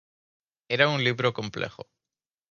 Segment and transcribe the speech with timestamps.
[0.67, 1.83] Era un libro complejo.